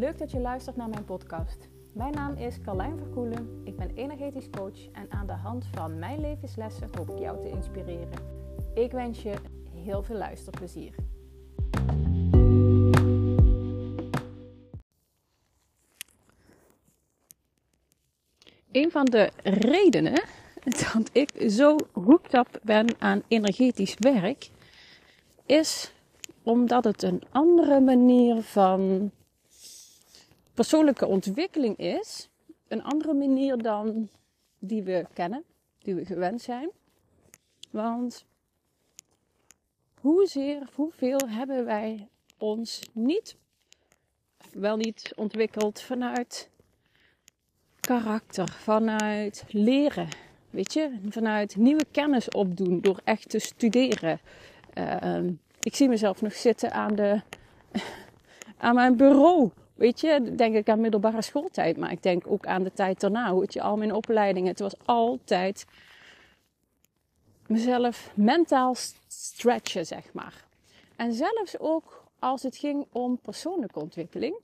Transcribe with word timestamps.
Leuk 0.00 0.18
dat 0.18 0.30
je 0.30 0.40
luistert 0.40 0.76
naar 0.76 0.88
mijn 0.88 1.04
podcast. 1.04 1.68
Mijn 1.92 2.12
naam 2.12 2.36
is 2.36 2.60
Carlijn 2.60 2.98
Verkoelen. 2.98 3.60
Ik 3.64 3.76
ben 3.76 3.90
energetisch 3.94 4.50
coach 4.50 4.90
en 4.92 5.10
aan 5.10 5.26
de 5.26 5.32
hand 5.32 5.66
van 5.72 5.98
mijn 5.98 6.20
levenslessen 6.20 6.88
hoop 6.96 7.10
ik 7.10 7.18
jou 7.18 7.40
te 7.40 7.48
inspireren. 7.48 8.18
Ik 8.74 8.92
wens 8.92 9.22
je 9.22 9.34
heel 9.74 10.02
veel 10.02 10.16
luisterplezier. 10.16 10.94
Een 18.72 18.90
van 18.90 19.04
de 19.04 19.30
redenen 19.42 20.22
dat 20.64 21.10
ik 21.12 21.50
zo 21.50 21.76
hooked 21.92 22.60
ben 22.62 22.86
aan 22.98 23.22
energetisch 23.28 23.96
werk 23.98 24.50
is 25.46 25.92
omdat 26.42 26.84
het 26.84 27.02
een 27.02 27.22
andere 27.30 27.80
manier 27.80 28.42
van 28.42 29.10
persoonlijke 30.54 31.06
ontwikkeling 31.06 31.76
is. 31.76 32.28
Een 32.68 32.82
andere 32.82 33.14
manier 33.14 33.58
dan 33.58 34.08
die 34.58 34.82
we 34.82 35.06
kennen, 35.12 35.44
die 35.78 35.94
we 35.94 36.04
gewend 36.04 36.42
zijn. 36.42 36.70
Want 37.70 38.24
hoezeer, 40.00 40.68
hoeveel 40.74 41.20
hebben 41.26 41.64
wij 41.64 42.08
ons 42.38 42.82
niet, 42.92 43.36
wel 44.52 44.76
niet 44.76 45.12
ontwikkeld 45.16 45.80
vanuit 45.80 46.50
karakter, 47.80 48.48
vanuit 48.48 49.44
leren, 49.48 50.08
weet 50.50 50.72
je, 50.72 50.98
vanuit 51.08 51.56
nieuwe 51.56 51.84
kennis 51.90 52.28
opdoen 52.28 52.80
door 52.80 53.00
echt 53.04 53.28
te 53.28 53.38
studeren. 53.38 54.20
Uh, 54.74 55.26
ik 55.60 55.76
zie 55.76 55.88
mezelf 55.88 56.22
nog 56.22 56.32
zitten 56.32 56.72
aan, 56.72 56.94
de, 56.94 57.20
aan 58.58 58.74
mijn 58.74 58.96
bureau. 58.96 59.50
Weet 59.80 60.00
je, 60.00 60.34
denk 60.34 60.54
ik 60.54 60.68
aan 60.68 60.80
middelbare 60.80 61.22
schooltijd, 61.22 61.76
maar 61.76 61.92
ik 61.92 62.02
denk 62.02 62.26
ook 62.26 62.46
aan 62.46 62.62
de 62.62 62.72
tijd 62.72 63.00
daarna. 63.00 63.32
Hoe 63.32 63.40
het 63.40 63.52
je 63.52 63.62
al 63.62 63.76
mijn 63.76 63.94
opleidingen. 63.94 64.48
Het 64.48 64.60
was 64.60 64.74
altijd 64.84 65.66
mezelf 67.46 68.12
mentaal 68.14 68.74
stretchen, 69.08 69.86
zeg 69.86 70.12
maar. 70.12 70.44
En 70.96 71.12
zelfs 71.12 71.58
ook 71.58 72.04
als 72.18 72.42
het 72.42 72.56
ging 72.56 72.86
om 72.92 73.18
persoonlijke 73.18 73.80
ontwikkeling. 73.80 74.34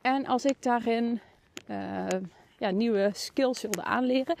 En 0.00 0.26
als 0.26 0.44
ik 0.44 0.62
daarin 0.62 1.20
uh, 1.70 2.06
ja, 2.58 2.70
nieuwe 2.70 3.10
skills 3.12 3.62
wilde 3.62 3.82
aanleren. 3.82 4.36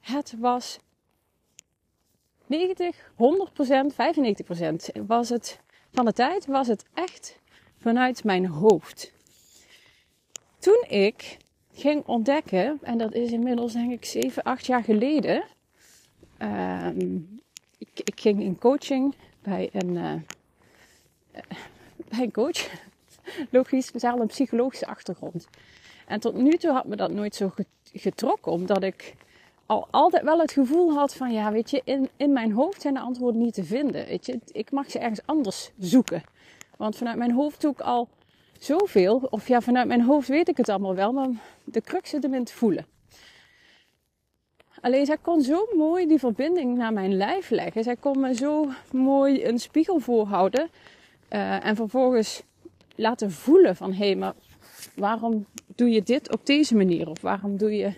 Het 0.00 0.34
was 0.38 0.78
90, 2.46 3.10
100% 3.12 3.14
95% 5.00 5.06
was 5.06 5.28
het 5.28 5.60
van 5.92 6.04
de 6.04 6.12
tijd 6.12 6.46
was 6.46 6.66
het 6.66 6.84
echt 6.94 7.42
vanuit 7.84 8.24
mijn 8.24 8.46
hoofd. 8.46 9.12
Toen 10.58 10.84
ik 10.88 11.36
ging 11.72 12.06
ontdekken, 12.06 12.78
en 12.82 12.98
dat 12.98 13.14
is 13.14 13.32
inmiddels 13.32 13.72
denk 13.72 13.92
ik 13.92 14.04
7, 14.04 14.42
8 14.42 14.66
jaar 14.66 14.84
geleden. 14.84 15.44
Uh, 16.38 16.86
ik, 17.78 17.88
ik, 18.04 18.20
ging 18.20 18.42
in 18.42 18.58
coaching 18.58 19.14
bij 19.42 19.68
een, 19.72 19.94
uh, 19.94 20.12
bij 22.08 22.20
een 22.20 22.32
coach. 22.32 22.68
Logisch, 23.50 23.90
hadden 23.92 24.20
een 24.20 24.26
psychologische 24.26 24.86
achtergrond. 24.86 25.48
En 26.06 26.20
tot 26.20 26.34
nu 26.34 26.56
toe 26.56 26.72
had 26.72 26.86
me 26.86 26.96
dat 26.96 27.12
nooit 27.12 27.34
zo 27.34 27.52
getrokken, 27.92 28.52
omdat 28.52 28.82
ik 28.82 29.14
al 29.66 29.88
altijd 29.90 30.22
wel 30.22 30.40
het 30.40 30.52
gevoel 30.52 30.92
had 30.92 31.14
van, 31.14 31.32
ja, 31.32 31.52
weet 31.52 31.70
je, 31.70 31.82
in, 31.84 32.08
in 32.16 32.32
mijn 32.32 32.52
hoofd 32.52 32.80
zijn 32.80 32.94
de 32.94 33.00
antwoorden 33.00 33.42
niet 33.42 33.54
te 33.54 33.64
vinden. 33.64 34.06
Weet 34.06 34.26
je, 34.26 34.38
ik 34.52 34.70
mag 34.70 34.90
ze 34.90 34.98
ergens 34.98 35.26
anders 35.26 35.70
zoeken. 35.78 36.22
Want 36.76 36.96
vanuit 36.96 37.16
mijn 37.16 37.32
hoofd 37.32 37.60
doe 37.60 37.72
ik 37.72 37.80
al 37.80 38.08
zoveel, 38.58 39.26
of 39.30 39.48
ja, 39.48 39.60
vanuit 39.60 39.86
mijn 39.86 40.02
hoofd 40.02 40.28
weet 40.28 40.48
ik 40.48 40.56
het 40.56 40.68
allemaal 40.68 40.94
wel, 40.94 41.12
maar 41.12 41.28
de 41.64 41.80
crux 41.80 42.10
zit 42.10 42.22
hem 42.22 42.34
in 42.34 42.48
voelen. 42.48 42.86
Alleen 44.80 45.06
zij 45.06 45.18
kon 45.22 45.42
zo 45.42 45.66
mooi 45.76 46.06
die 46.06 46.18
verbinding 46.18 46.76
naar 46.76 46.92
mijn 46.92 47.16
lijf 47.16 47.50
leggen. 47.50 47.82
Zij 47.82 47.96
kon 47.96 48.20
me 48.20 48.34
zo 48.34 48.68
mooi 48.92 49.44
een 49.44 49.58
spiegel 49.58 49.98
voorhouden. 49.98 50.68
Uh, 51.30 51.66
en 51.66 51.76
vervolgens 51.76 52.42
laten 52.94 53.30
voelen 53.30 53.76
van 53.76 53.92
hé, 53.92 54.06
hey, 54.06 54.16
maar 54.16 54.34
waarom 54.94 55.46
doe 55.66 55.90
je 55.90 56.02
dit 56.02 56.32
op 56.32 56.46
deze 56.46 56.76
manier? 56.76 57.08
Of 57.08 57.20
waarom 57.20 57.56
doe 57.56 57.76
je 57.76 57.92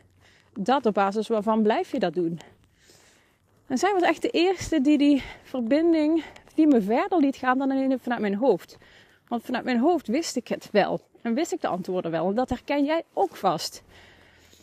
dat 0.54 0.86
op 0.86 0.94
basis 0.94 1.28
waarvan 1.28 1.62
blijf 1.62 1.92
je 1.92 1.98
dat 1.98 2.14
doen? 2.14 2.40
En 3.66 3.78
zij 3.78 3.92
was 3.92 4.02
echt 4.02 4.22
de 4.22 4.30
eerste 4.30 4.80
die 4.80 4.98
die 4.98 5.22
verbinding, 5.42 6.24
die 6.56 6.66
me 6.66 6.82
verder 6.82 7.18
liet 7.18 7.36
gaan 7.36 7.58
dan 7.58 7.70
alleen 7.70 7.98
vanuit 8.00 8.20
mijn 8.20 8.34
hoofd. 8.34 8.76
Want 9.28 9.44
vanuit 9.44 9.64
mijn 9.64 9.78
hoofd 9.78 10.06
wist 10.06 10.36
ik 10.36 10.48
het 10.48 10.68
wel. 10.72 11.00
En 11.22 11.34
wist 11.34 11.52
ik 11.52 11.60
de 11.60 11.68
antwoorden 11.68 12.10
wel. 12.10 12.28
En 12.28 12.34
dat 12.34 12.50
herken 12.50 12.84
jij 12.84 13.02
ook 13.12 13.36
vast. 13.36 13.82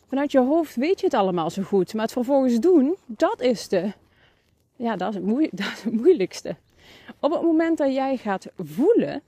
Vanuit 0.08 0.32
je 0.32 0.40
hoofd 0.40 0.76
weet 0.76 1.00
je 1.00 1.06
het 1.06 1.16
allemaal 1.16 1.50
zo 1.50 1.62
goed. 1.62 1.94
Maar 1.94 2.04
het 2.04 2.12
vervolgens 2.12 2.60
doen, 2.60 2.96
dat 3.06 3.42
is, 3.42 3.68
de, 3.68 3.92
ja, 4.76 4.96
dat 4.96 5.16
is, 5.16 5.22
het, 5.22 5.50
dat 5.60 5.66
is 5.66 5.84
het 5.84 5.94
moeilijkste. 5.94 6.56
Op 7.20 7.32
het 7.32 7.42
moment 7.42 7.78
dat 7.78 7.94
jij 7.94 8.18
gaat 8.18 8.48
voelen 8.58 9.22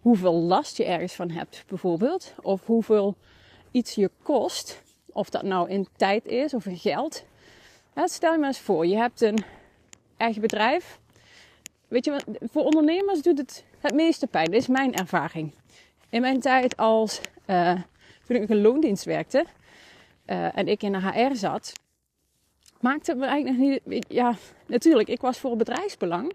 hoeveel 0.00 0.34
last 0.34 0.76
je 0.76 0.84
ergens 0.84 1.12
van 1.12 1.30
hebt, 1.30 1.64
bijvoorbeeld. 1.68 2.34
Of 2.42 2.66
hoeveel 2.66 3.14
iets 3.70 3.94
je 3.94 4.10
kost. 4.22 4.82
Of 5.12 5.30
dat 5.30 5.42
nou 5.42 5.70
in 5.70 5.88
tijd 5.96 6.26
is 6.26 6.54
of 6.54 6.66
in 6.66 6.76
geld. 6.76 7.24
stel 8.04 8.32
je 8.32 8.38
maar 8.38 8.48
eens 8.48 8.58
voor, 8.58 8.86
je 8.86 8.96
hebt 8.96 9.20
een 9.20 9.44
eigen 10.16 10.40
bedrijf. 10.40 10.98
Weet 11.88 12.04
je, 12.04 12.20
voor 12.52 12.64
ondernemers 12.64 13.22
doet 13.22 13.38
het 13.38 13.64
het 13.86 13.94
meeste 13.94 14.26
pijn. 14.26 14.44
Dat 14.44 14.60
is 14.60 14.66
mijn 14.66 14.94
ervaring. 14.94 15.54
In 16.08 16.20
mijn 16.20 16.40
tijd 16.40 16.76
als, 16.76 17.20
uh, 17.46 17.80
toen 18.26 18.36
ik 18.36 18.48
een 18.48 18.60
loondienst 18.60 19.04
werkte 19.04 19.44
uh, 20.26 20.58
en 20.58 20.68
ik 20.68 20.82
in 20.82 20.92
de 20.92 20.98
HR 20.98 21.34
zat, 21.34 21.72
maakte 22.80 23.10
het 23.10 23.20
me 23.20 23.26
eigenlijk 23.26 23.58
nog 23.58 23.84
niet. 23.84 24.04
Ja, 24.08 24.34
natuurlijk, 24.66 25.08
ik 25.08 25.20
was 25.20 25.38
voor 25.38 25.56
bedrijfsbelang. 25.56 26.32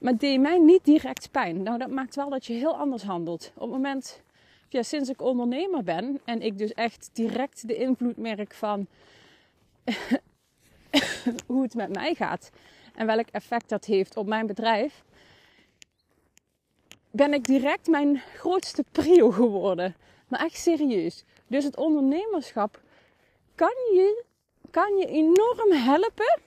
Maar 0.00 0.16
deed 0.16 0.40
mij 0.40 0.58
niet 0.58 0.84
direct 0.84 1.30
pijn. 1.30 1.62
Nou, 1.62 1.78
dat 1.78 1.90
maakt 1.90 2.14
wel 2.14 2.30
dat 2.30 2.46
je 2.46 2.52
heel 2.52 2.76
anders 2.76 3.02
handelt. 3.02 3.52
Op 3.54 3.60
het 3.60 3.70
moment, 3.70 4.22
ja, 4.68 4.82
sinds 4.82 5.08
ik 5.08 5.22
ondernemer 5.22 5.82
ben 5.82 6.20
en 6.24 6.40
ik 6.40 6.58
dus 6.58 6.74
echt 6.74 7.10
direct 7.12 7.68
de 7.68 7.76
invloed 7.76 8.16
merk 8.16 8.54
van 8.54 8.86
hoe 11.46 11.62
het 11.62 11.74
met 11.74 11.94
mij 11.94 12.14
gaat 12.14 12.50
en 13.00 13.06
welk 13.06 13.28
effect 13.30 13.68
dat 13.68 13.84
heeft 13.84 14.16
op 14.16 14.26
mijn 14.26 14.46
bedrijf, 14.46 15.02
ben 17.10 17.34
ik 17.34 17.44
direct 17.44 17.86
mijn 17.86 18.22
grootste 18.34 18.84
prio 18.92 19.30
geworden. 19.30 19.96
Maar 20.28 20.40
echt 20.40 20.56
serieus. 20.56 21.24
Dus 21.46 21.64
het 21.64 21.76
ondernemerschap 21.76 22.80
kan 23.54 23.74
je 23.92 24.24
kan 24.70 24.96
je 24.96 25.06
enorm 25.06 25.72
helpen 25.72 26.40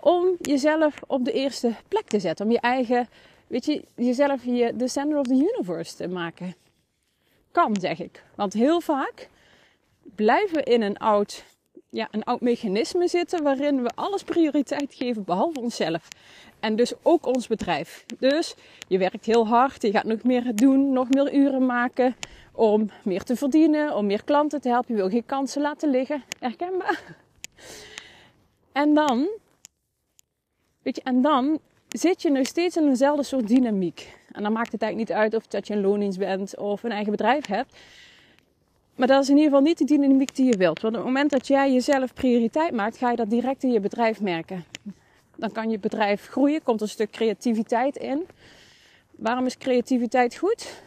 om 0.00 0.36
jezelf 0.40 1.00
op 1.06 1.24
de 1.24 1.32
eerste 1.32 1.74
plek 1.88 2.06
te 2.06 2.20
zetten. 2.20 2.46
Om 2.46 2.52
je 2.52 2.60
eigen, 2.60 3.08
weet 3.46 3.64
je, 3.64 3.84
jezelf 3.94 4.44
je, 4.44 4.76
de 4.76 4.88
center 4.88 5.18
of 5.18 5.26
the 5.26 5.52
universe 5.54 5.96
te 5.96 6.08
maken. 6.08 6.54
Kan, 7.52 7.76
zeg 7.80 8.00
ik. 8.00 8.24
Want 8.34 8.52
heel 8.52 8.80
vaak 8.80 9.28
blijven 10.14 10.56
we 10.56 10.62
in 10.62 10.82
een 10.82 10.98
oud, 10.98 11.44
ja, 11.90 12.08
een 12.10 12.24
oud 12.24 12.40
mechanisme 12.40 13.08
zitten 13.08 13.42
waarin 13.42 13.82
we 13.82 13.90
alles 13.94 14.22
prioriteit 14.22 14.94
geven 14.94 15.24
behalve 15.24 15.60
onszelf. 15.60 16.08
En 16.60 16.76
dus 16.76 16.92
ook 17.02 17.26
ons 17.26 17.46
bedrijf. 17.46 18.04
Dus 18.18 18.54
je 18.88 18.98
werkt 18.98 19.24
heel 19.24 19.46
hard, 19.46 19.82
je 19.82 19.90
gaat 19.90 20.04
nog 20.04 20.22
meer 20.22 20.54
doen, 20.54 20.92
nog 20.92 21.08
meer 21.08 21.34
uren 21.34 21.66
maken 21.66 22.16
om 22.52 22.90
meer 23.02 23.22
te 23.22 23.36
verdienen, 23.36 23.96
om 23.96 24.06
meer 24.06 24.24
klanten 24.24 24.60
te 24.60 24.68
helpen. 24.68 24.94
Je 24.94 25.00
wil 25.00 25.10
geen 25.10 25.26
kansen 25.26 25.62
laten 25.62 25.90
liggen. 25.90 26.22
Herkenbaar? 26.38 27.16
En 28.72 28.94
dan, 28.94 29.28
weet 30.82 30.96
je, 30.96 31.02
en 31.02 31.22
dan 31.22 31.58
zit 31.88 32.22
je 32.22 32.30
nog 32.30 32.46
steeds 32.46 32.76
in 32.76 32.88
eenzelfde 32.88 33.22
soort 33.22 33.48
dynamiek. 33.48 34.16
En 34.32 34.42
dan 34.42 34.52
maakt 34.52 34.72
het 34.72 34.82
eigenlijk 34.82 35.10
niet 35.10 35.20
uit 35.20 35.34
of 35.34 35.46
dat 35.46 35.66
je 35.66 35.74
een 35.74 35.80
loondienst 35.80 36.18
bent 36.18 36.56
of 36.56 36.82
een 36.82 36.92
eigen 36.92 37.10
bedrijf 37.10 37.46
hebt. 37.46 37.76
Maar 38.98 39.06
dat 39.06 39.22
is 39.22 39.28
in 39.28 39.36
ieder 39.36 39.50
geval 39.50 39.66
niet 39.66 39.78
de 39.78 39.84
dynamiek 39.84 40.36
die 40.36 40.46
je 40.46 40.56
wilt. 40.56 40.80
Want 40.80 40.94
op 40.94 41.00
het 41.00 41.12
moment 41.12 41.30
dat 41.30 41.46
jij 41.46 41.72
jezelf 41.72 42.14
prioriteit 42.14 42.72
maakt, 42.72 42.96
ga 42.96 43.10
je 43.10 43.16
dat 43.16 43.30
direct 43.30 43.62
in 43.62 43.72
je 43.72 43.80
bedrijf 43.80 44.20
merken. 44.20 44.64
Dan 45.36 45.52
kan 45.52 45.70
je 45.70 45.78
bedrijf 45.78 46.26
groeien, 46.26 46.62
komt 46.62 46.80
een 46.80 46.88
stuk 46.88 47.10
creativiteit 47.10 47.96
in. 47.96 48.26
Waarom 49.10 49.46
is 49.46 49.58
creativiteit 49.58 50.36
goed? 50.36 50.82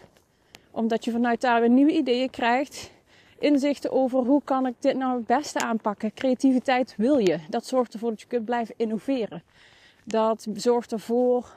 Omdat 0.71 1.05
je 1.05 1.11
vanuit 1.11 1.41
daar 1.41 1.59
weer 1.59 1.69
nieuwe 1.69 1.91
ideeën 1.91 2.29
krijgt 2.29 2.91
inzichten 3.39 3.91
over 3.91 4.19
hoe 4.19 4.41
kan 4.43 4.65
ik 4.65 4.73
dit 4.79 4.97
nou 4.97 5.17
het 5.17 5.25
beste 5.25 5.59
aanpakken. 5.59 6.13
Creativiteit 6.13 6.93
wil 6.97 7.17
je. 7.17 7.39
Dat 7.49 7.65
zorgt 7.65 7.93
ervoor 7.93 8.09
dat 8.09 8.21
je 8.21 8.27
kunt 8.27 8.45
blijven 8.45 8.75
innoveren. 8.77 9.43
Dat 10.03 10.47
zorgt 10.53 10.91
ervoor 10.91 11.53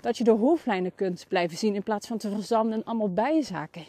dat 0.00 0.18
je 0.18 0.24
de 0.24 0.30
hoofdlijnen 0.30 0.94
kunt 0.94 1.24
blijven 1.28 1.58
zien 1.58 1.74
in 1.74 1.82
plaats 1.82 2.06
van 2.06 2.18
te 2.18 2.30
verzanden 2.30 2.78
in 2.78 2.84
allemaal 2.84 3.12
bijzaken. 3.12 3.84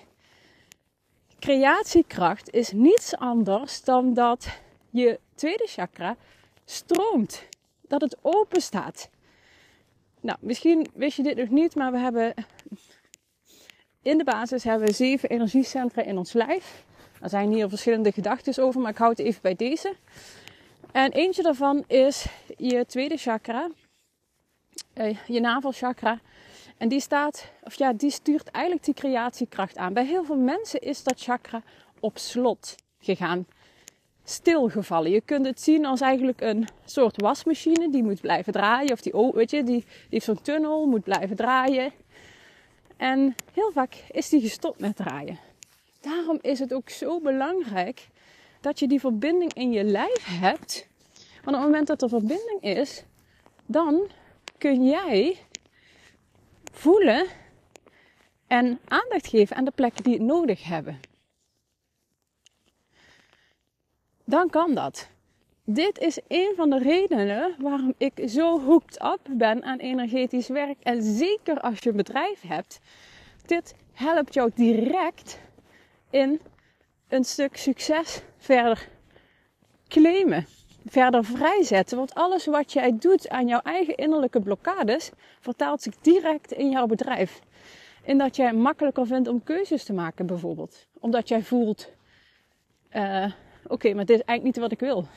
Creatiekracht 1.41 2.49
is 2.49 2.71
niets 2.71 3.15
anders 3.15 3.83
dan 3.83 4.13
dat 4.13 4.47
je 4.89 5.19
tweede 5.35 5.67
chakra 5.67 6.15
stroomt. 6.65 7.43
Dat 7.87 8.01
het 8.01 8.17
open 8.21 8.61
staat. 8.61 9.09
Nou, 10.19 10.37
misschien 10.41 10.87
wist 10.93 11.17
je 11.17 11.23
dit 11.23 11.37
nog 11.37 11.49
niet, 11.49 11.75
maar 11.75 11.91
we 11.91 11.97
hebben 11.97 12.33
in 14.01 14.17
de 14.17 14.23
basis 14.23 14.63
hebben 14.63 14.87
we 14.87 14.93
zeven 14.93 15.29
energiecentra 15.29 16.01
in 16.01 16.17
ons 16.17 16.33
lijf. 16.33 16.85
Er 17.21 17.29
zijn 17.29 17.51
hier 17.51 17.69
verschillende 17.69 18.11
gedachten 18.11 18.63
over, 18.63 18.81
maar 18.81 18.91
ik 18.91 18.97
houd 18.97 19.17
het 19.17 19.27
even 19.27 19.41
bij 19.41 19.55
deze. 19.55 19.95
En 20.91 21.11
eentje 21.11 21.43
daarvan 21.43 21.83
is 21.87 22.25
je 22.57 22.85
tweede 22.85 23.17
chakra, 23.17 23.69
uh, 24.93 25.17
je 25.27 25.39
navelchakra. 25.39 26.19
En 26.81 26.87
die 26.87 26.99
staat, 26.99 27.51
of 27.63 27.73
ja, 27.73 27.93
die 27.93 28.11
stuurt 28.11 28.51
eigenlijk 28.51 28.85
die 28.85 28.93
creatiekracht 28.93 29.77
aan. 29.77 29.93
Bij 29.93 30.05
heel 30.05 30.23
veel 30.23 30.37
mensen 30.37 30.79
is 30.79 31.03
dat 31.03 31.21
chakra 31.21 31.61
op 31.99 32.17
slot 32.17 32.75
gegaan. 32.99 33.45
Stilgevallen. 34.23 35.11
Je 35.11 35.21
kunt 35.21 35.45
het 35.45 35.61
zien 35.61 35.85
als 35.85 36.01
eigenlijk 36.01 36.41
een 36.41 36.67
soort 36.85 37.21
wasmachine 37.21 37.89
die 37.89 38.03
moet 38.03 38.21
blijven 38.21 38.53
draaien. 38.53 38.91
Of 38.91 39.01
die, 39.01 39.13
oh, 39.13 39.35
weet 39.35 39.51
je, 39.51 39.63
die, 39.63 39.79
die 39.79 39.85
heeft 40.09 40.25
zo'n 40.25 40.41
tunnel, 40.41 40.85
moet 40.85 41.03
blijven 41.03 41.35
draaien. 41.35 41.91
En 42.97 43.35
heel 43.53 43.71
vaak 43.71 44.03
is 44.11 44.29
die 44.29 44.41
gestopt 44.41 44.79
met 44.79 44.95
draaien. 44.95 45.39
Daarom 45.99 46.37
is 46.41 46.59
het 46.59 46.73
ook 46.73 46.89
zo 46.89 47.19
belangrijk 47.19 48.07
dat 48.61 48.79
je 48.79 48.87
die 48.87 48.99
verbinding 48.99 49.53
in 49.53 49.71
je 49.71 49.83
lijf 49.83 50.25
hebt. 50.25 50.87
Want 51.43 51.55
op 51.57 51.61
het 51.61 51.71
moment 51.71 51.87
dat 51.87 52.01
er 52.01 52.09
verbinding 52.09 52.61
is, 52.61 53.03
dan 53.65 54.07
kun 54.57 54.85
jij 54.85 55.37
voelen 56.81 57.25
en 58.47 58.79
aandacht 58.87 59.27
geven 59.27 59.55
aan 59.55 59.65
de 59.65 59.71
plekken 59.71 60.03
die 60.03 60.13
het 60.13 60.21
nodig 60.21 60.63
hebben. 60.63 60.99
Dan 64.25 64.49
kan 64.49 64.75
dat. 64.75 65.09
Dit 65.63 65.99
is 65.99 66.19
een 66.27 66.53
van 66.55 66.69
de 66.69 66.77
redenen 66.77 67.55
waarom 67.59 67.93
ik 67.97 68.21
zo 68.29 68.61
hooked 68.61 69.03
up 69.03 69.19
ben 69.29 69.63
aan 69.63 69.79
energetisch 69.79 70.47
werk. 70.47 70.77
En 70.83 71.01
zeker 71.01 71.59
als 71.59 71.79
je 71.79 71.89
een 71.89 71.95
bedrijf 71.95 72.41
hebt, 72.41 72.79
dit 73.45 73.75
helpt 73.93 74.33
jou 74.33 74.51
direct 74.55 75.39
in 76.09 76.41
een 77.07 77.23
stuk 77.23 77.57
succes 77.57 78.21
verder 78.37 78.89
claimen, 79.87 80.45
verder 80.85 81.25
vrijzetten. 81.25 81.97
Want 81.97 82.13
alles 82.13 82.45
wat 82.45 82.73
jij 82.73 82.97
doet 82.99 83.29
aan 83.29 83.47
jouw 83.47 83.59
eigen 83.59 83.95
innerlijke 83.95 84.41
blokkades, 84.41 85.11
vertaalt 85.39 85.81
zich 85.81 85.95
direct 86.01 86.51
in 86.51 86.69
jouw 86.69 86.85
bedrijf. 86.85 87.41
In 88.03 88.17
dat 88.17 88.35
jij 88.35 88.53
makkelijker 88.53 89.07
vindt 89.07 89.27
om 89.27 89.43
keuzes 89.43 89.83
te 89.83 89.93
maken, 89.93 90.25
bijvoorbeeld. 90.25 90.87
Omdat 90.99 91.27
jij 91.27 91.43
voelt: 91.43 91.89
uh, 92.93 93.31
oké, 93.67 93.93
maar 93.93 94.05
dit 94.05 94.19
is 94.19 94.25
eigenlijk 94.25 94.43
niet 94.43 94.57
wat 94.57 94.71
ik 94.71 94.79
wil. 94.79 94.97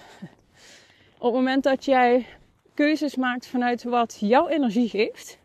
Op 1.19 1.33
het 1.33 1.33
moment 1.33 1.63
dat 1.63 1.85
jij 1.85 2.27
keuzes 2.75 3.17
maakt 3.17 3.47
vanuit 3.47 3.83
wat 3.83 4.17
jouw 4.21 4.49
energie 4.49 4.89
geeft, 4.89 5.39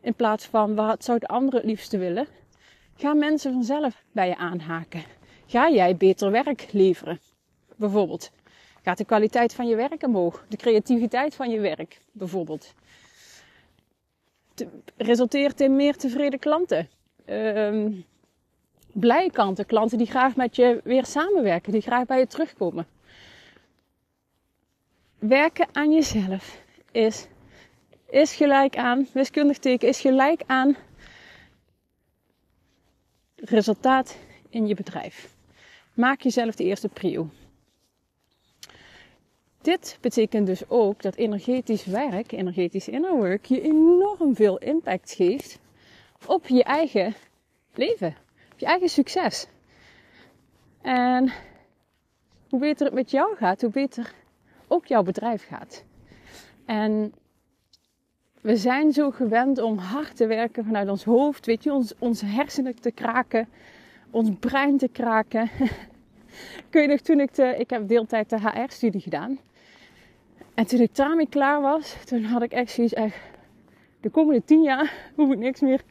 in 0.00 0.14
plaats 0.14 0.46
van 0.46 0.74
wat 0.74 1.04
zou 1.04 1.18
de 1.18 1.26
andere 1.26 1.56
het 1.56 1.66
liefste 1.66 1.98
willen, 1.98 2.26
gaan 2.96 3.18
mensen 3.18 3.52
vanzelf 3.52 4.04
bij 4.12 4.28
je 4.28 4.36
aanhaken. 4.36 5.02
Ga 5.46 5.70
jij 5.70 5.96
beter 5.96 6.30
werk 6.30 6.68
leveren, 6.72 7.20
bijvoorbeeld. 7.76 8.30
Gaat 8.82 8.98
de 8.98 9.04
kwaliteit 9.04 9.54
van 9.54 9.66
je 9.66 9.76
werk 9.76 10.02
omhoog, 10.02 10.44
de 10.48 10.56
creativiteit 10.56 11.34
van 11.34 11.50
je 11.50 11.60
werk, 11.60 12.00
bijvoorbeeld. 12.12 12.74
resulteert 14.96 15.60
in 15.60 15.76
meer 15.76 15.96
tevreden 15.96 16.38
klanten. 16.38 16.88
Um, 17.26 18.04
blije 18.92 19.30
klanten, 19.30 19.66
klanten 19.66 19.98
die 19.98 20.06
graag 20.06 20.36
met 20.36 20.56
je 20.56 20.80
weer 20.84 21.04
samenwerken, 21.04 21.72
die 21.72 21.80
graag 21.80 22.06
bij 22.06 22.18
je 22.18 22.26
terugkomen. 22.26 22.86
Werken 25.18 25.68
aan 25.72 25.92
jezelf 25.92 26.62
is, 26.90 27.26
is 28.10 28.34
gelijk 28.34 28.76
aan, 28.76 29.06
wiskundig 29.12 29.58
teken 29.58 29.88
is 29.88 30.00
gelijk 30.00 30.42
aan 30.46 30.76
resultaat 33.34 34.16
in 34.48 34.66
je 34.66 34.74
bedrijf. 34.74 35.34
Maak 35.94 36.20
jezelf 36.20 36.54
de 36.54 36.64
eerste 36.64 36.88
prio. 36.88 37.30
Dit 39.62 39.98
betekent 40.00 40.46
dus 40.46 40.68
ook 40.68 41.02
dat 41.02 41.14
energetisch 41.14 41.84
werk, 41.84 42.32
energetisch 42.32 42.88
inner 42.88 43.16
work, 43.16 43.44
je 43.44 43.60
enorm 43.60 44.34
veel 44.34 44.58
impact 44.58 45.12
geeft 45.12 45.58
op 46.26 46.46
je 46.46 46.64
eigen 46.64 47.14
leven, 47.74 48.16
op 48.52 48.58
je 48.58 48.66
eigen 48.66 48.88
succes. 48.88 49.46
En 50.80 51.32
hoe 52.48 52.60
beter 52.60 52.86
het 52.86 52.94
met 52.94 53.10
jou 53.10 53.36
gaat, 53.36 53.60
hoe 53.60 53.70
beter 53.70 54.14
ook 54.68 54.86
jouw 54.86 55.02
bedrijf 55.02 55.46
gaat. 55.46 55.84
En 56.64 57.14
we 58.40 58.56
zijn 58.56 58.92
zo 58.92 59.10
gewend 59.10 59.58
om 59.58 59.78
hard 59.78 60.16
te 60.16 60.26
werken 60.26 60.64
vanuit 60.64 60.88
ons 60.88 61.04
hoofd, 61.04 61.46
weet 61.46 61.62
je, 61.62 61.72
ons, 61.72 61.94
onze 61.98 62.26
hersenen 62.26 62.80
te 62.80 62.90
kraken, 62.90 63.48
ons 64.10 64.30
brein 64.38 64.78
te 64.78 64.88
kraken. 64.88 65.50
Kun 66.70 66.82
je 66.82 66.88
nog, 66.88 67.00
toen 67.00 67.20
ik, 67.20 67.34
de, 67.34 67.56
ik 67.58 67.70
heb 67.70 67.88
deeltijd 67.88 68.30
de 68.30 68.40
HR-studie 68.40 69.00
gedaan. 69.00 69.38
En 70.60 70.66
toen 70.66 70.80
ik 70.80 70.94
daarmee 70.94 71.28
klaar 71.28 71.60
was, 71.60 71.96
toen 72.04 72.24
had 72.24 72.42
ik 72.42 72.52
echt 72.52 72.70
zoiets 72.70 72.92
echt, 72.92 73.16
de 74.00 74.10
komende 74.10 74.44
tien 74.44 74.62
jaar 74.62 74.92
hoef 75.16 75.32
ik 75.32 75.38
niks 75.38 75.60
meer. 75.60 75.82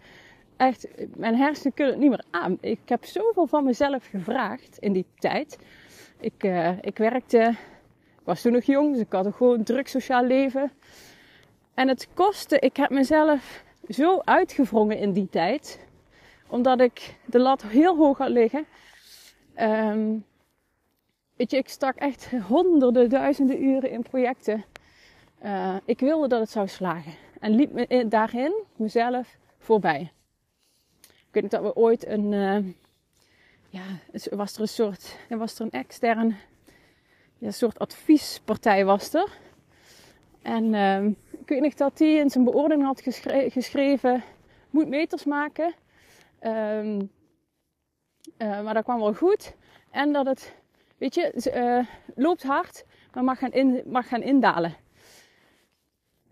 Echt, 0.57 0.87
mijn 1.15 1.35
hersenen 1.35 1.73
kunnen 1.73 1.93
het 1.93 2.01
niet 2.01 2.11
meer 2.11 2.23
aan. 2.29 2.57
Ik 2.61 2.79
heb 2.85 3.05
zoveel 3.05 3.47
van 3.47 3.63
mezelf 3.63 4.05
gevraagd 4.05 4.77
in 4.79 4.93
die 4.93 5.05
tijd. 5.19 5.57
Ik, 6.19 6.43
uh, 6.43 6.81
ik 6.81 6.97
werkte, 6.97 7.55
ik 8.17 8.23
was 8.23 8.41
toen 8.41 8.51
nog 8.51 8.63
jong, 8.63 8.91
dus 8.91 9.01
ik 9.01 9.11
had 9.11 9.25
een 9.25 9.33
gewoon 9.33 9.63
druk 9.63 9.87
sociaal 9.87 10.23
leven. 10.23 10.71
En 11.73 11.87
het 11.87 12.07
kostte, 12.13 12.59
ik 12.59 12.77
heb 12.77 12.89
mezelf 12.89 13.63
zo 13.87 14.21
uitgevrongen 14.23 14.97
in 14.97 15.13
die 15.13 15.29
tijd. 15.29 15.87
Omdat 16.47 16.81
ik 16.81 17.15
de 17.25 17.39
lat 17.39 17.63
heel 17.63 17.95
hoog 17.95 18.17
had 18.17 18.29
liggen. 18.29 18.65
Um, 19.59 20.25
ik 21.47 21.69
stak 21.69 21.95
echt 21.95 22.31
honderden, 22.47 23.09
duizenden 23.09 23.63
uren 23.63 23.89
in 23.89 24.01
projecten. 24.01 24.65
Uh, 25.43 25.75
ik 25.85 25.99
wilde 25.99 26.27
dat 26.27 26.39
het 26.39 26.49
zou 26.49 26.67
slagen. 26.67 27.13
En 27.39 27.55
liep 27.55 27.71
me 27.71 28.07
daarin 28.07 28.53
mezelf 28.75 29.37
voorbij. 29.57 30.11
Ik 31.01 31.35
weet 31.35 31.43
niet 31.43 31.51
dat 31.51 31.61
we 31.61 31.75
ooit 31.75 32.07
een, 32.07 32.31
uh, 32.31 32.73
ja, 33.69 33.83
was 34.31 34.55
er 34.55 34.61
een 34.61 34.67
soort, 34.67 35.17
was 35.29 35.59
er 35.59 35.65
een 35.65 35.71
extern, 35.71 36.37
ja, 37.37 37.47
een 37.47 37.53
soort 37.53 37.79
adviespartij 37.79 38.85
was 38.85 39.13
er. 39.13 39.37
En 40.41 40.73
uh, 40.73 41.05
ik 41.39 41.47
weet 41.47 41.61
nog 41.61 41.73
dat 41.73 41.99
hij 41.99 42.15
in 42.15 42.29
zijn 42.29 42.43
beoordeling 42.43 42.85
had 42.85 43.01
geschreven, 43.51 44.23
moet 44.69 44.87
meters 44.87 45.23
maken. 45.23 45.73
Um, 46.41 47.11
uh, 48.37 48.61
maar 48.61 48.73
dat 48.73 48.83
kwam 48.83 48.99
wel 48.99 49.13
goed. 49.13 49.55
En 49.91 50.13
dat 50.13 50.25
het, 50.25 50.55
weet 50.99 51.15
je, 51.15 51.51
uh, 51.55 51.85
loopt 52.15 52.43
hard, 52.43 52.83
maar 53.13 53.23
mag 53.23 53.39
gaan, 53.39 53.51
in, 53.51 53.83
mag 53.85 54.07
gaan 54.07 54.21
indalen. 54.21 54.75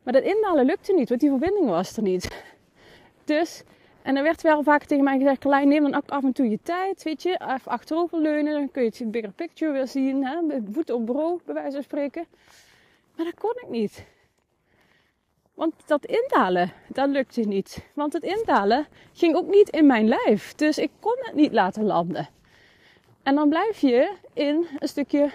Maar 0.03 0.13
dat 0.13 0.23
indalen 0.23 0.65
lukte 0.65 0.93
niet, 0.93 1.09
want 1.09 1.21
die 1.21 1.29
verbinding 1.29 1.69
was 1.69 1.97
er 1.97 2.03
niet. 2.03 2.43
Dus, 3.23 3.63
en 4.01 4.15
er 4.15 4.23
werd 4.23 4.41
wel 4.41 4.63
vaak 4.63 4.83
tegen 4.83 5.03
mij 5.03 5.17
gezegd, 5.17 5.39
Klein, 5.39 5.67
neem 5.67 5.83
dan 5.83 5.95
ook 5.95 6.09
af 6.09 6.23
en 6.23 6.33
toe 6.33 6.49
je 6.49 6.59
tijd, 6.63 7.03
weet 7.03 7.23
je. 7.23 7.29
Even 7.29 7.71
achteroverleunen, 7.71 8.53
dan 8.53 8.71
kun 8.71 8.83
je 8.83 8.91
het 8.97 9.11
bigger 9.11 9.31
picture 9.31 9.71
weer 9.71 9.87
zien. 9.87 10.25
Hè? 10.25 10.37
Voeten 10.71 10.95
op 10.95 11.05
bureau, 11.05 11.39
bij 11.45 11.53
wijze 11.53 11.71
van 11.71 11.83
spreken. 11.83 12.25
Maar 13.15 13.25
dat 13.25 13.39
kon 13.39 13.53
ik 13.55 13.69
niet. 13.69 14.05
Want 15.53 15.73
dat 15.85 16.05
indalen, 16.05 16.71
dat 16.87 17.09
lukte 17.09 17.41
niet. 17.41 17.85
Want 17.93 18.13
het 18.13 18.23
indalen 18.23 18.87
ging 19.13 19.35
ook 19.35 19.47
niet 19.47 19.69
in 19.69 19.85
mijn 19.85 20.07
lijf. 20.07 20.55
Dus 20.55 20.77
ik 20.77 20.91
kon 20.99 21.17
het 21.19 21.35
niet 21.35 21.53
laten 21.53 21.83
landen. 21.83 22.29
En 23.27 23.35
dan 23.35 23.49
blijf 23.49 23.79
je 23.79 24.13
in 24.33 24.67
een 24.79 24.87
stukje 24.87 25.31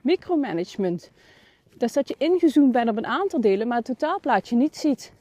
micromanagement. 0.00 1.10
Dus 1.76 1.92
dat 1.92 2.08
je 2.08 2.14
ingezoomd 2.18 2.72
bent 2.72 2.88
op 2.88 2.96
een 2.96 3.06
aantal 3.06 3.40
delen, 3.40 3.68
maar 3.68 3.76
het 3.76 3.86
totaalplaatje 3.86 4.56
niet 4.56 4.76
ziet. 4.76 5.12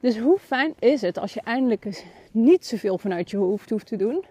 Dus 0.00 0.18
hoe 0.18 0.38
fijn 0.38 0.74
is 0.78 1.00
het 1.00 1.18
als 1.18 1.34
je 1.34 1.40
eindelijk 1.40 2.04
niet 2.30 2.66
zoveel 2.66 2.98
vanuit 2.98 3.30
je 3.30 3.36
hoofd 3.36 3.70
hoeft 3.70 3.86
te 3.86 3.96
doen 3.96 4.24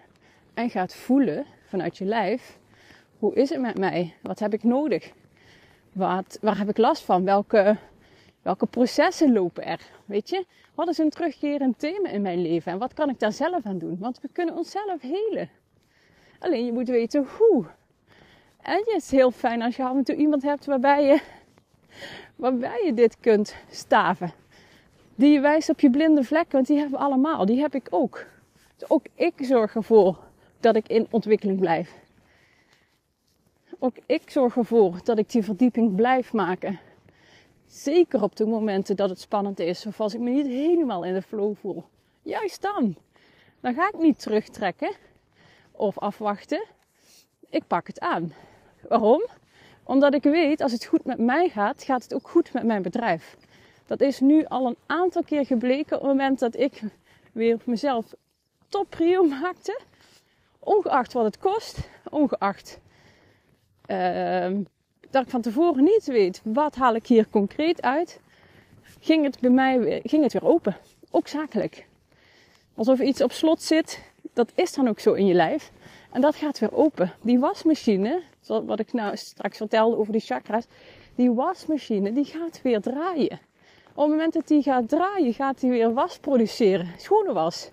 en 0.54 0.70
gaat 0.70 0.94
voelen 0.94 1.46
vanuit 1.68 1.96
je 1.96 2.04
lijf. 2.04 2.58
Hoe 3.18 3.34
is 3.34 3.50
het 3.50 3.60
met 3.60 3.78
mij? 3.78 4.14
Wat 4.22 4.38
heb 4.38 4.52
ik 4.52 4.62
nodig? 4.62 5.12
Wat, 5.92 6.38
waar 6.40 6.58
heb 6.58 6.68
ik 6.68 6.76
last 6.76 7.02
van? 7.02 7.24
Welke 7.24 7.76
Welke 8.42 8.66
processen 8.66 9.32
lopen 9.32 9.64
er? 9.64 9.80
Weet 10.04 10.28
je, 10.28 10.46
wat 10.74 10.88
is 10.88 10.98
een 10.98 11.10
terugkerend 11.10 11.78
thema 11.78 12.08
in 12.08 12.22
mijn 12.22 12.42
leven 12.42 12.72
en 12.72 12.78
wat 12.78 12.94
kan 12.94 13.08
ik 13.08 13.18
daar 13.18 13.32
zelf 13.32 13.66
aan 13.66 13.78
doen? 13.78 13.98
Want 13.98 14.20
we 14.20 14.28
kunnen 14.32 14.56
onszelf 14.56 15.00
helen. 15.00 15.50
Alleen 16.46 16.64
je 16.64 16.72
moet 16.72 16.88
weten 16.88 17.26
hoe. 17.38 17.64
En 18.62 18.78
het 18.78 19.02
is 19.02 19.10
heel 19.10 19.30
fijn 19.30 19.62
als 19.62 19.76
je 19.76 19.84
af 19.84 19.96
en 19.96 20.04
toe 20.04 20.14
iemand 20.14 20.42
hebt 20.42 20.66
waarbij 20.66 21.04
je, 21.04 21.20
waarbij 22.36 22.82
je 22.84 22.94
dit 22.94 23.20
kunt 23.20 23.54
staven. 23.70 24.32
Die 25.14 25.32
je 25.32 25.40
wijst 25.40 25.68
op 25.68 25.80
je 25.80 25.90
blinde 25.90 26.24
vlekken, 26.24 26.52
want 26.52 26.66
die 26.66 26.78
hebben 26.78 26.98
we 26.98 27.04
allemaal. 27.04 27.46
Die 27.46 27.60
heb 27.60 27.74
ik 27.74 27.86
ook. 27.90 28.24
Dus 28.76 28.90
ook 28.90 29.04
ik 29.14 29.34
zorg 29.40 29.74
ervoor 29.74 30.18
dat 30.60 30.76
ik 30.76 30.88
in 30.88 31.06
ontwikkeling 31.10 31.60
blijf. 31.60 31.94
Ook 33.78 33.96
ik 34.06 34.30
zorg 34.30 34.56
ervoor 34.56 35.00
dat 35.04 35.18
ik 35.18 35.30
die 35.30 35.42
verdieping 35.42 35.94
blijf 35.94 36.32
maken. 36.32 36.78
Zeker 37.66 38.22
op 38.22 38.36
de 38.36 38.46
momenten 38.46 38.96
dat 38.96 39.08
het 39.08 39.20
spannend 39.20 39.58
is 39.58 39.86
of 39.86 40.00
als 40.00 40.14
ik 40.14 40.20
me 40.20 40.30
niet 40.30 40.46
helemaal 40.46 41.04
in 41.04 41.14
de 41.14 41.22
flow 41.22 41.56
voel. 41.56 41.84
Juist 42.22 42.62
dan. 42.62 42.96
Dan 43.60 43.74
ga 43.74 43.88
ik 43.88 43.98
niet 43.98 44.20
terugtrekken 44.20 44.90
of 45.76 45.98
afwachten. 45.98 46.64
Ik 47.50 47.66
pak 47.66 47.86
het 47.86 48.00
aan. 48.00 48.32
Waarom? 48.88 49.26
Omdat 49.82 50.14
ik 50.14 50.22
weet, 50.22 50.60
als 50.60 50.72
het 50.72 50.84
goed 50.84 51.04
met 51.04 51.18
mij 51.18 51.48
gaat, 51.48 51.82
gaat 51.82 52.02
het 52.02 52.14
ook 52.14 52.28
goed 52.28 52.52
met 52.52 52.64
mijn 52.64 52.82
bedrijf. 52.82 53.36
Dat 53.86 54.00
is 54.00 54.20
nu 54.20 54.44
al 54.44 54.66
een 54.66 54.76
aantal 54.86 55.22
keer 55.22 55.46
gebleken 55.46 55.96
op 55.96 56.02
het 56.02 56.10
moment 56.10 56.38
dat 56.38 56.56
ik 56.56 56.82
weer 57.32 57.58
mezelf 57.64 58.14
top 58.68 58.90
prio 58.90 59.22
maakte. 59.22 59.80
Ongeacht 60.58 61.12
wat 61.12 61.24
het 61.24 61.38
kost, 61.38 61.88
ongeacht 62.10 62.80
uh, 63.86 64.50
dat 65.10 65.22
ik 65.22 65.30
van 65.30 65.40
tevoren 65.40 65.84
niet 65.84 66.04
weet 66.04 66.40
wat 66.44 66.74
haal 66.74 66.94
ik 66.94 67.06
hier 67.06 67.28
concreet 67.28 67.82
uit, 67.82 68.20
ging 69.00 69.24
het 69.24 69.40
bij 69.40 69.50
mij 69.50 70.00
ging 70.04 70.22
het 70.22 70.32
weer 70.32 70.44
open. 70.44 70.76
Ook 71.10 71.28
zakelijk. 71.28 71.86
Alsof 72.74 73.00
iets 73.00 73.22
op 73.22 73.32
slot 73.32 73.62
zit, 73.62 74.05
dat 74.36 74.52
is 74.54 74.72
dan 74.72 74.88
ook 74.88 75.00
zo 75.00 75.12
in 75.12 75.26
je 75.26 75.34
lijf. 75.34 75.72
En 76.12 76.20
dat 76.20 76.36
gaat 76.36 76.58
weer 76.58 76.74
open. 76.74 77.12
Die 77.20 77.38
wasmachine, 77.38 78.22
wat 78.46 78.78
ik 78.78 78.92
nou 78.92 79.16
straks 79.16 79.56
vertelde 79.56 79.96
over 79.96 80.12
die 80.12 80.20
chakras, 80.20 80.66
die 81.14 81.32
wasmachine 81.32 82.12
die 82.12 82.24
gaat 82.24 82.60
weer 82.62 82.80
draaien. 82.80 83.40
Op 83.94 84.02
het 84.02 84.10
moment 84.10 84.32
dat 84.32 84.48
die 84.48 84.62
gaat 84.62 84.88
draaien, 84.88 85.34
gaat 85.34 85.60
die 85.60 85.70
weer 85.70 85.92
was 85.92 86.18
produceren. 86.18 86.88
Schone 86.96 87.32
was. 87.32 87.70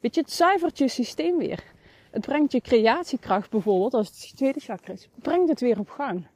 Weet 0.00 0.14
je, 0.14 0.20
het 0.20 0.32
zuivert 0.32 0.78
je 0.78 0.88
systeem 0.88 1.38
weer. 1.38 1.64
Het 2.10 2.26
brengt 2.26 2.52
je 2.52 2.60
creatiekracht 2.60 3.50
bijvoorbeeld, 3.50 3.94
als 3.94 4.06
het 4.06 4.36
tweede 4.36 4.60
chakra 4.60 4.92
is, 4.92 5.08
brengt 5.14 5.48
het 5.48 5.60
weer 5.60 5.78
op 5.78 5.90
gang. 5.90 6.26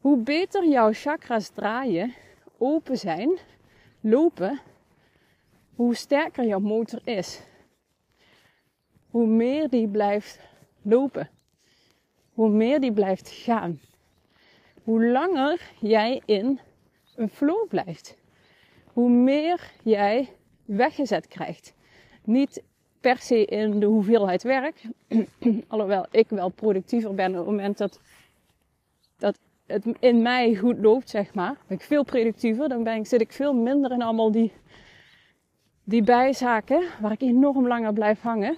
Hoe 0.00 0.16
beter 0.16 0.68
jouw 0.68 0.92
chakras 0.92 1.48
draaien, 1.48 2.14
open 2.58 2.98
zijn, 2.98 3.38
lopen, 4.00 4.60
hoe 5.74 5.94
sterker 5.94 6.46
jouw 6.46 6.58
motor 6.60 7.00
is. 7.04 7.40
Hoe 9.12 9.26
meer 9.26 9.68
die 9.68 9.88
blijft 9.88 10.40
lopen. 10.82 11.28
Hoe 12.32 12.48
meer 12.48 12.80
die 12.80 12.92
blijft 12.92 13.28
gaan. 13.30 13.80
Hoe 14.82 15.06
langer 15.06 15.72
jij 15.80 16.22
in 16.24 16.60
een 17.16 17.28
flow 17.28 17.68
blijft. 17.68 18.16
Hoe 18.92 19.10
meer 19.10 19.72
jij 19.82 20.28
weggezet 20.64 21.28
krijgt. 21.28 21.74
Niet 22.24 22.62
per 23.00 23.18
se 23.18 23.44
in 23.44 23.80
de 23.80 23.86
hoeveelheid 23.86 24.42
werk. 24.42 24.82
Alhoewel 25.68 26.06
ik 26.10 26.28
wel 26.28 26.48
productiever 26.48 27.14
ben 27.14 27.30
op 27.30 27.36
het 27.36 27.46
moment 27.46 27.78
dat, 27.78 28.00
dat 29.18 29.38
het 29.66 29.84
in 30.00 30.22
mij 30.22 30.54
goed 30.56 30.78
loopt, 30.78 31.10
zeg 31.10 31.34
maar. 31.34 31.56
Ben 31.66 31.76
ik 31.76 31.84
veel 31.84 32.04
productiever. 32.04 32.68
Dan 32.68 32.82
ben 32.82 32.96
ik, 32.96 33.06
zit 33.06 33.20
ik 33.20 33.32
veel 33.32 33.54
minder 33.54 33.92
in 33.92 34.02
allemaal 34.02 34.30
die, 34.30 34.52
die 35.84 36.02
bijzaken 36.02 36.82
waar 37.00 37.12
ik 37.12 37.22
enorm 37.22 37.66
langer 37.66 37.92
blijf 37.92 38.20
hangen. 38.20 38.56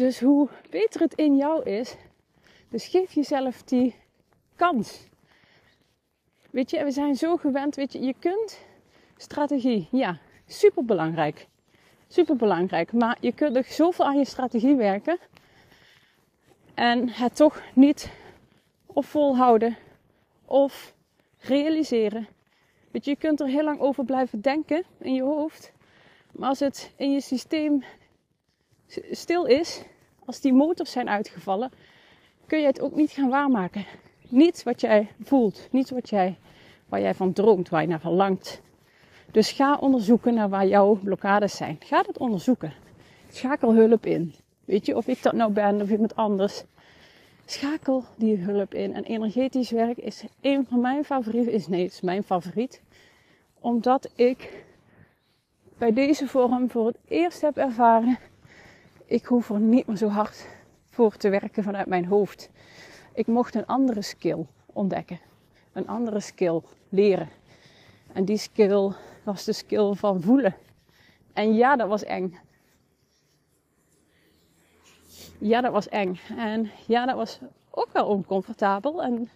Dus 0.00 0.20
hoe 0.20 0.48
beter 0.70 1.00
het 1.00 1.14
in 1.14 1.36
jou 1.36 1.62
is, 1.62 1.96
dus 2.68 2.86
geef 2.86 3.12
jezelf 3.12 3.62
die 3.62 3.94
kans. 4.56 5.08
Weet 6.50 6.70
je, 6.70 6.84
we 6.84 6.90
zijn 6.90 7.14
zo 7.14 7.36
gewend, 7.36 7.76
weet 7.76 7.92
je, 7.92 8.00
je 8.00 8.14
kunt 8.18 8.58
strategie, 9.16 9.88
ja, 9.90 10.18
super 10.46 10.84
belangrijk. 10.84 11.46
Super 12.08 12.36
belangrijk. 12.36 12.92
Maar 12.92 13.16
je 13.20 13.32
kunt 13.32 13.56
er 13.56 13.64
zoveel 13.64 14.04
aan 14.04 14.18
je 14.18 14.24
strategie 14.24 14.76
werken. 14.76 15.18
En 16.74 17.08
het 17.08 17.36
toch 17.36 17.62
niet 17.74 18.10
of 18.86 19.06
volhouden 19.06 19.76
of 20.44 20.94
realiseren. 21.38 22.28
Weet 22.90 23.04
je, 23.04 23.10
je 23.10 23.16
kunt 23.16 23.40
er 23.40 23.46
heel 23.46 23.64
lang 23.64 23.80
over 23.80 24.04
blijven 24.04 24.40
denken 24.40 24.84
in 24.98 25.14
je 25.14 25.22
hoofd. 25.22 25.72
Maar 26.32 26.48
als 26.48 26.60
het 26.60 26.92
in 26.96 27.12
je 27.12 27.20
systeem 27.20 27.84
stil 29.10 29.44
is, 29.44 29.82
als 30.24 30.40
die 30.40 30.52
motors 30.52 30.90
zijn 30.90 31.08
uitgevallen, 31.08 31.70
kun 32.46 32.60
je 32.60 32.66
het 32.66 32.80
ook 32.80 32.94
niet 32.94 33.10
gaan 33.10 33.28
waarmaken. 33.28 33.84
Niet 34.28 34.62
wat 34.62 34.80
jij 34.80 35.08
voelt, 35.22 35.68
niet 35.70 35.90
wat 35.90 36.08
jij, 36.08 36.38
waar 36.88 37.00
jij 37.00 37.14
van 37.14 37.32
droomt, 37.32 37.68
waar 37.68 37.82
je 37.82 37.88
naar 37.88 38.00
verlangt. 38.00 38.60
Dus 39.30 39.52
ga 39.52 39.76
onderzoeken 39.76 40.34
naar 40.34 40.48
waar 40.48 40.66
jouw 40.66 40.94
blokkades 40.94 41.56
zijn. 41.56 41.76
Ga 41.80 42.02
dat 42.02 42.18
onderzoeken. 42.18 42.72
Schakel 43.28 43.74
hulp 43.74 44.06
in. 44.06 44.34
Weet 44.64 44.86
je, 44.86 44.96
of 44.96 45.06
ik 45.06 45.22
dat 45.22 45.32
nou 45.32 45.52
ben 45.52 45.80
of 45.80 45.90
iemand 45.90 46.16
anders. 46.16 46.64
Schakel 47.44 48.04
die 48.16 48.36
hulp 48.36 48.74
in. 48.74 48.94
En 48.94 49.04
energetisch 49.04 49.70
werk 49.70 49.98
is 49.98 50.24
een 50.40 50.66
van 50.68 50.80
mijn 50.80 51.04
favorieten. 51.04 51.52
Is, 51.52 51.66
nee, 51.66 51.82
het 51.82 51.92
is 51.92 52.00
mijn 52.00 52.22
favoriet. 52.22 52.82
Omdat 53.60 54.10
ik 54.14 54.64
bij 55.78 55.92
deze 55.92 56.26
vorm 56.26 56.70
voor 56.70 56.86
het 56.86 56.98
eerst 57.08 57.40
heb 57.40 57.56
ervaren. 57.56 58.18
Ik 59.10 59.24
hoef 59.24 59.50
er 59.50 59.60
niet 59.60 59.86
meer 59.86 59.96
zo 59.96 60.08
hard 60.08 60.46
voor 60.90 61.16
te 61.16 61.28
werken 61.28 61.62
vanuit 61.62 61.86
mijn 61.86 62.04
hoofd. 62.04 62.50
Ik 63.14 63.26
mocht 63.26 63.54
een 63.54 63.66
andere 63.66 64.02
skill 64.02 64.46
ontdekken. 64.66 65.20
Een 65.72 65.88
andere 65.88 66.20
skill 66.20 66.60
leren. 66.88 67.28
En 68.12 68.24
die 68.24 68.36
skill 68.36 68.92
was 69.24 69.44
de 69.44 69.52
skill 69.52 69.94
van 69.94 70.22
voelen. 70.22 70.56
En 71.32 71.54
ja, 71.54 71.76
dat 71.76 71.88
was 71.88 72.04
eng. 72.04 72.38
Ja, 75.38 75.60
dat 75.60 75.72
was 75.72 75.88
eng. 75.88 76.20
En 76.36 76.70
ja, 76.86 77.06
dat 77.06 77.16
was 77.16 77.40
ook 77.70 77.92
wel 77.92 78.06
oncomfortabel. 78.06 79.02
En 79.02 79.30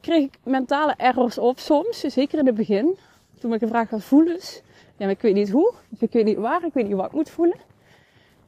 kreeg 0.00 0.24
ik 0.24 0.38
mentale 0.42 0.94
errors 0.96 1.38
op 1.38 1.58
soms, 1.58 2.00
zeker 2.00 2.38
in 2.38 2.46
het 2.46 2.54
begin. 2.54 2.96
Toen 3.38 3.52
ik 3.52 3.60
gevraagd 3.60 3.90
had, 3.90 4.04
voel 4.04 4.26
eens. 4.26 4.62
Ja, 4.96 5.08
ik 5.08 5.20
weet 5.20 5.34
niet 5.34 5.50
hoe, 5.50 5.74
ik 5.98 6.12
weet 6.12 6.24
niet 6.24 6.38
waar, 6.38 6.64
ik 6.64 6.72
weet 6.72 6.86
niet 6.86 6.96
wat 6.96 7.06
ik 7.06 7.12
moet 7.12 7.30
voelen. 7.30 7.72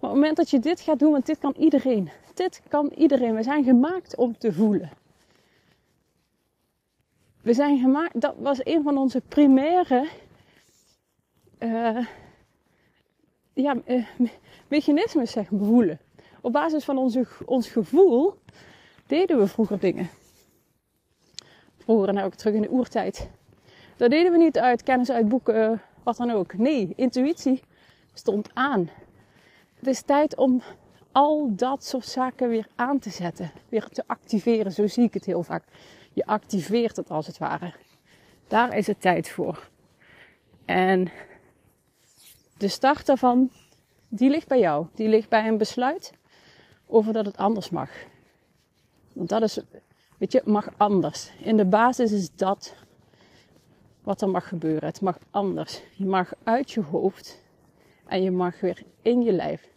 Maar 0.00 0.10
op 0.10 0.16
het 0.16 0.20
moment 0.20 0.36
dat 0.36 0.50
je 0.50 0.58
dit 0.58 0.80
gaat 0.80 0.98
doen, 0.98 1.12
want 1.12 1.26
dit 1.26 1.38
kan 1.38 1.54
iedereen. 1.58 2.10
Dit 2.34 2.62
kan 2.68 2.92
iedereen. 2.96 3.34
We 3.34 3.42
zijn 3.42 3.64
gemaakt 3.64 4.16
om 4.16 4.38
te 4.38 4.52
voelen. 4.52 4.90
We 7.42 7.54
zijn 7.54 7.78
gemaakt, 7.78 8.20
dat 8.20 8.34
was 8.38 8.64
een 8.64 8.82
van 8.82 8.98
onze 8.98 9.20
primaire 9.20 10.08
uh, 11.58 12.06
ja, 13.52 13.76
uh, 13.86 14.06
mechanismes 14.68 15.30
zeg, 15.30 15.48
voelen. 15.48 15.98
Op 16.40 16.52
basis 16.52 16.84
van 16.84 16.98
onze, 16.98 17.26
ons 17.44 17.68
gevoel 17.68 18.34
deden 19.06 19.38
we 19.38 19.46
vroeger 19.46 19.78
dingen. 19.78 20.08
Vroeger, 21.78 22.12
nou 22.12 22.26
ook 22.26 22.34
terug 22.34 22.54
in 22.54 22.62
de 22.62 22.70
oertijd. 22.70 23.28
Dat 23.96 24.10
deden 24.10 24.32
we 24.32 24.38
niet 24.38 24.58
uit 24.58 24.82
kennis 24.82 25.10
uit 25.10 25.28
boeken, 25.28 25.82
wat 26.02 26.16
dan 26.16 26.30
ook. 26.30 26.56
Nee, 26.56 26.92
intuïtie 26.96 27.62
stond 28.14 28.50
aan. 28.54 28.88
Het 29.86 29.94
is 29.94 30.02
tijd 30.02 30.36
om 30.36 30.62
al 31.12 31.52
dat 31.56 31.84
soort 31.84 32.06
zaken 32.06 32.48
weer 32.48 32.66
aan 32.74 32.98
te 32.98 33.10
zetten. 33.10 33.52
Weer 33.68 33.88
te 33.88 34.02
activeren. 34.06 34.72
Zo 34.72 34.86
zie 34.86 35.04
ik 35.04 35.14
het 35.14 35.24
heel 35.24 35.42
vaak. 35.42 35.64
Je 36.12 36.26
activeert 36.26 36.96
het 36.96 37.10
als 37.10 37.26
het 37.26 37.38
ware. 37.38 37.74
Daar 38.48 38.76
is 38.76 38.86
het 38.86 39.00
tijd 39.00 39.28
voor. 39.28 39.68
En 40.64 41.10
de 42.58 42.68
start 42.68 43.06
daarvan, 43.06 43.50
die 44.08 44.30
ligt 44.30 44.48
bij 44.48 44.58
jou. 44.58 44.86
Die 44.94 45.08
ligt 45.08 45.28
bij 45.28 45.48
een 45.48 45.58
besluit 45.58 46.12
over 46.86 47.12
dat 47.12 47.26
het 47.26 47.36
anders 47.36 47.70
mag. 47.70 47.90
Want 49.12 49.28
dat 49.28 49.42
is, 49.42 49.60
weet 50.18 50.32
je, 50.32 50.38
het 50.38 50.46
mag 50.46 50.68
anders. 50.76 51.32
In 51.38 51.56
de 51.56 51.66
basis 51.66 52.12
is 52.12 52.34
dat 52.34 52.74
wat 54.02 54.22
er 54.22 54.28
mag 54.28 54.48
gebeuren. 54.48 54.88
Het 54.88 55.00
mag 55.00 55.18
anders. 55.30 55.82
Je 55.96 56.06
mag 56.06 56.32
uit 56.42 56.70
je 56.70 56.82
hoofd 56.82 57.42
en 58.06 58.22
je 58.22 58.30
mag 58.30 58.60
weer 58.60 58.82
in 59.02 59.22
je 59.22 59.32
lijf 59.32 59.74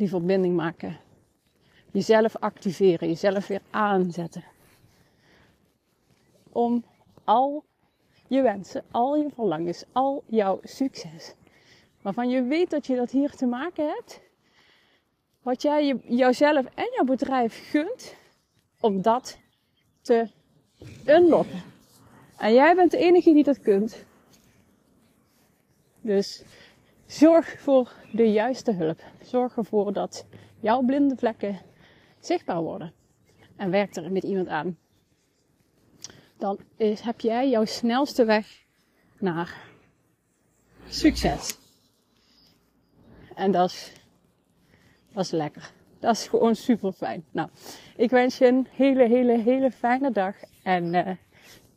die 0.00 0.08
verbinding 0.08 0.56
maken. 0.56 0.98
Jezelf 1.90 2.36
activeren, 2.36 3.08
jezelf 3.08 3.46
weer 3.46 3.62
aanzetten. 3.70 4.44
Om 6.52 6.84
al 7.24 7.64
je 8.28 8.42
wensen, 8.42 8.84
al 8.90 9.16
je 9.16 9.28
verlangens, 9.34 9.84
al 9.92 10.22
jouw 10.26 10.60
succes 10.62 11.34
waarvan 12.02 12.28
je 12.28 12.42
weet 12.42 12.70
dat 12.70 12.86
je 12.86 12.96
dat 12.96 13.10
hier 13.10 13.30
te 13.30 13.46
maken 13.46 13.88
hebt, 13.88 14.20
wat 15.42 15.62
jij 15.62 15.86
je, 15.86 15.98
jouzelf 16.04 16.66
en 16.74 16.90
jouw 16.94 17.04
bedrijf 17.04 17.70
gunt, 17.70 18.14
om 18.80 19.02
dat 19.02 19.38
te 20.00 20.28
unlocken. 21.06 21.62
En 22.38 22.52
jij 22.52 22.74
bent 22.74 22.90
de 22.90 22.98
enige 22.98 23.32
die 23.32 23.44
dat 23.44 23.60
kunt. 23.60 24.04
Dus 26.00 26.42
zorg 27.10 27.60
voor 27.60 27.92
de 28.12 28.32
juiste 28.32 28.72
hulp. 28.72 29.02
Zorg 29.22 29.56
ervoor 29.56 29.92
dat 29.92 30.26
jouw 30.60 30.82
blinde 30.82 31.16
vlekken 31.16 31.60
zichtbaar 32.20 32.62
worden. 32.62 32.92
En 33.56 33.70
werk 33.70 33.96
er 33.96 34.12
met 34.12 34.22
iemand 34.22 34.48
aan. 34.48 34.78
Dan 36.36 36.58
heb 37.02 37.20
jij 37.20 37.48
jouw 37.48 37.64
snelste 37.64 38.24
weg 38.24 38.64
naar 39.18 39.68
succes. 40.88 41.58
En 43.34 43.52
dat 43.52 43.70
is, 43.70 43.92
dat 45.12 45.24
is 45.24 45.30
lekker. 45.30 45.72
Dat 45.98 46.16
is 46.16 46.26
gewoon 46.26 46.54
super 46.54 46.92
fijn. 46.92 47.24
Nou, 47.30 47.48
ik 47.96 48.10
wens 48.10 48.38
je 48.38 48.46
een 48.46 48.66
hele, 48.70 49.08
hele, 49.08 49.38
hele 49.38 49.70
fijne 49.70 50.10
dag. 50.10 50.34
En 50.62 50.94
uh, 50.94 51.10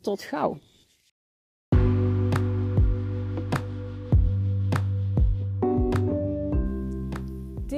tot 0.00 0.22
gauw. 0.22 0.58